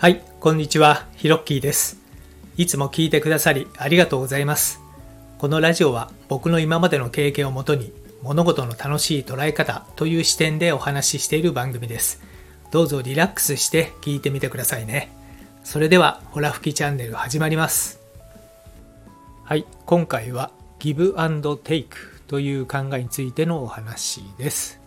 [0.00, 1.98] はい、こんにちは、ヒロッキーです。
[2.56, 4.80] いつも聞いてくださりありがとうございます。
[5.36, 12.22] このラジオは僕の今までの経験をもとに物事の楽しい捉え方という視点でお話ししている番組です。
[12.70, 15.12] どうぞリラックスして聞いてみてくださいね。
[15.64, 18.00] それでは、ホラ吹きチャンネル始まります。
[19.44, 24.79] はい、今回はギブアンドテイクという考えについてのお話です。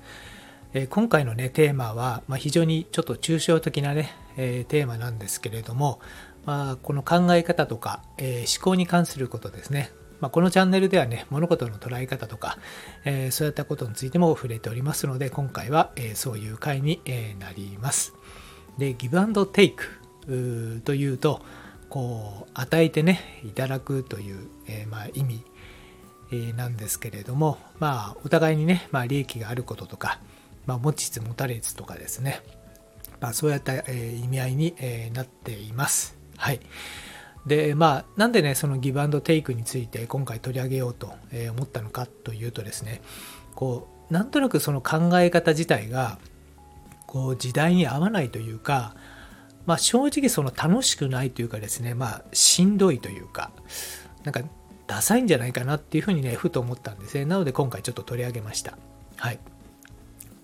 [0.76, 6.00] え今回のねテーマは、まあ、非常にちょっと抽象的なね、えーテーマなんですけれども、
[6.46, 12.57] まあ、この考え方とか、えー思考に関することですね、まあ、このチャンネルではね物事の捉え方とか、
[13.06, 18.14] えーそういったことについても触れておりますので今回は、えそういう回に、えなります。
[18.80, 21.42] でギブアンドテイクというと
[21.89, 25.44] こう与えてねいただくという、えまあ、意味
[26.55, 30.19] なんですけれども、まあ、お互いにね、まあ、利益があることとか、
[30.66, 32.42] まあ、持ちつ持たれつとかですね、
[33.20, 36.17] まあ、そういった、え意味合いに、えなっています。
[36.38, 36.59] はい。
[37.45, 41.14] で、まあ、なんでね、そのギブアンドテイクについて今回取り上げようと
[41.52, 43.02] 思ったのかというとですね、
[43.55, 46.20] こう、なんとなくその考え方自体が、
[47.05, 48.95] こう、時代に合わないというか、
[49.66, 53.52] まあ、正直その楽しくないというかですね、まあ、しんどいというか、
[54.23, 54.42] なんか、
[54.88, 57.25] ダサいんじゃないかなっていうふうにね、ふと思ったんですね。
[57.25, 58.77] なので今回ちょっと取り上げました。
[59.16, 59.39] はい。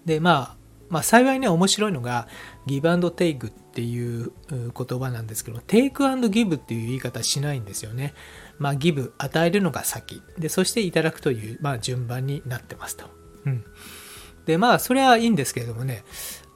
[0.10, 0.58] で、まあ、
[0.90, 2.28] まあ、幸いね、面白いのが、
[2.66, 8.16] ギブアンドテイクっていう言葉なんですけど、テイクアンドギブっていう言い方しないんですよね。
[8.58, 10.24] まあ、ギブ、与えるのが先。
[10.40, 13.06] で、そしていただくという、まあ、順番になってますと。
[13.46, 13.64] うん。
[14.48, 16.04] で、まあ、それはいいんですけれどもね、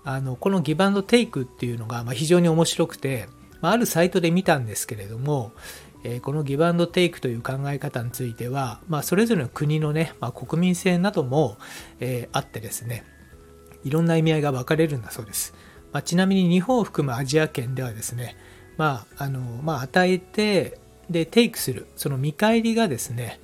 [0.04, 3.30] あの、このギブアンドテイクっていうのが、まあ、非常に面白くて、
[3.62, 5.52] まあ、あるサイトで見たんですけれども、
[6.04, 11.58] えこのギブアンドテイクという考え方については、まあ、それぞれの国のね、まあ、国民性なども、
[12.00, 13.06] えーあってですね、
[13.84, 15.54] いろんな意味合いが分かれるんだそうです。
[15.92, 18.36] まあ、ちなみに日本を含むアジア圏ではですね、
[18.78, 20.80] まあ、あの、まあ、与えて、
[21.10, 23.40] で、テイクする、その見返りがですね、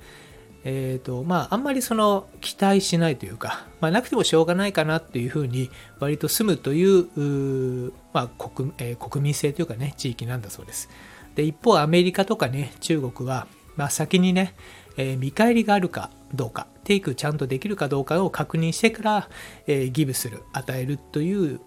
[0.64, 10.90] えっ、と、まあ、あんまりその期待しないというか、まあ、なくてもしょうがないかなっていうふうに、割と済むという、まあ国えー国民性というかね、地域なんだそうです。
[11.34, 13.46] で、一方、アメリカとかね、中国は、
[13.76, 14.54] まあ、先にね、
[14.96, 19.28] えー見返りがあるかどうか、テイクちゃんとできるかどうかを確認してから、
[19.66, 21.60] えーギブする、与えるという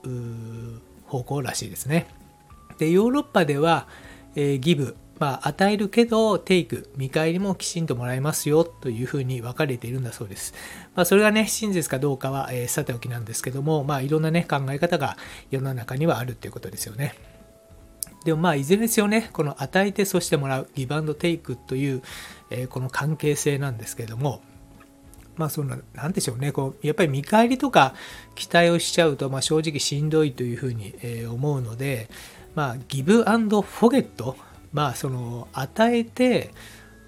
[1.07, 2.07] 方向らしいですね。
[2.77, 3.87] で、ヨーロッパでは、
[4.35, 10.53] えーギブ、まあ、与えるけど、テイク、見返りもきちんともらえますよというふうに分かれているんだそうです。
[10.95, 15.17] まあ、それがね、真実かどうかは、えーさておきなんですけども、まあ、いろんなね、考え方が
[15.51, 17.13] 世の中にはあるということですよね。
[18.23, 22.01] でもまあいずれにせよねこの与えてそしてもらうギブアンドテイクという、
[22.49, 24.41] えーこの関係性なんですけども
[25.35, 27.95] まあそのなんでしょうねこうやっぱり見返りとか
[28.35, 32.09] 期待をしちゃうと、まあ、正直しんどいというふうに、えー思うので
[32.55, 34.35] まあギブアンドフォゲット
[34.71, 36.51] まあその与えて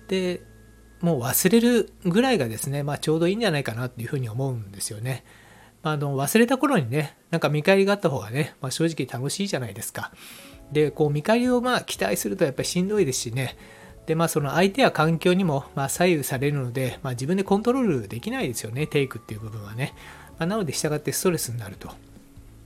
[0.08, 0.42] で
[1.02, 5.24] もう忘れるぐらいがですね、まあ、ちょうどいいんじゃないかなっていうふうに思うんですよね。
[5.84, 10.12] まあ、あの忘れた頃にねなんか見返りがあった方がね、まあ、正直楽しいじゃないですか。
[10.72, 13.58] でこう見返りをまあ期待するとやっぱりしんどいですしね。
[14.06, 19.94] でまあその相手や環境にもまあ左右されるので、まあ、自分でコントロールできないですよねテイクっていう部分はね、
[20.38, 21.90] まあ、なので従ってストレスになると。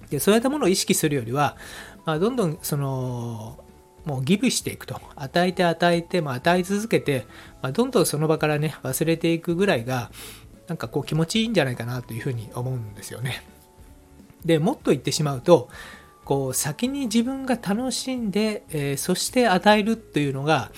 [0.10, 1.56] でそういったものを意識するよりは、
[2.06, 3.64] まあ、どんどんその
[4.06, 5.00] もうギブしていくと。
[5.16, 7.26] 与えて与えて、まあ、与え続けて、
[7.62, 10.12] まあ、どんどんその場からね忘れていくぐらいが
[10.68, 13.44] なんかこう気持ちいいんじゃないかなというふうに思うんですよね。
[14.44, 15.70] でもっと言ってしまうと
[16.30, 20.72] こう先に自分が楽しんで、えーそして与えるというのが、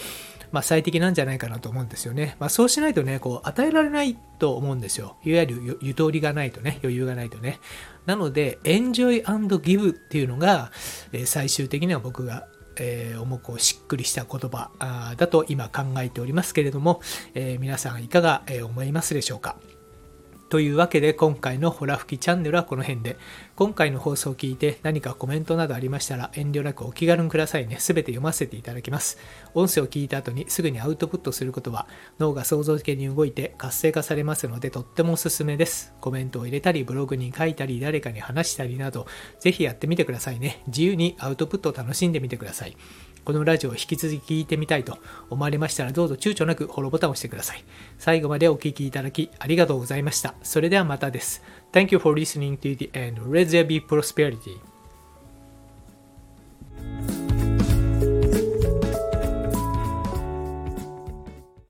[0.53, 2.37] まあ、最適なんじゃないかなと思うんですよね。
[2.39, 5.17] まあ、そうしないとね、こう与えられないと思うんですよ。
[5.25, 7.59] いわゆるゆとりがないとね、余裕がないとね。
[8.05, 10.71] なので、enjoy and give っていうのが、
[11.11, 12.47] えー最終的には僕が、
[12.77, 14.71] えー重くしっくりした言葉
[15.17, 17.01] だと今考えておりますけれども、
[17.33, 19.57] えー皆さんいかが、え思いますでしょうか？
[20.51, 23.15] というわけで今回のホラ吹きチャンネルはこの辺で。
[23.55, 27.77] 今回の放送を聞いて何かコメントなどありましたら遠慮なくお気軽にくださいね。
[27.79, 29.17] すべて読ませていただきます。
[29.53, 31.87] 音声を聞いた後にすぐにアウトプットすることは
[32.19, 35.93] 脳が創造的に動いて活性化されますのでとってもおすすめです。
[36.01, 39.07] コメントを入れたりブログに書いたり誰かに話したりなど
[39.39, 40.63] ぜひやってみてくださいね。
[40.67, 42.75] 自由にアウトプットを楽しんでみてください。
[43.23, 44.97] このラジオを引き続き聞いてみたいと
[45.29, 47.63] 思われましたらどうぞ躊躇なくフォローボタンを押してください。
[47.97, 50.35] 最後までお聴きいただきありがとうございました。
[50.43, 51.43] それではまたです。
[51.71, 53.21] Thank you for listening to the end.
[53.29, 54.70] Let there be prosperity.